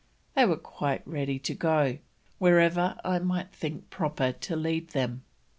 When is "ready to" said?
1.07-1.53